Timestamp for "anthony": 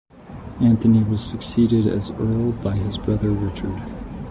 0.59-1.03